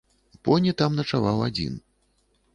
[0.47, 1.79] Поні там начаваў адзін.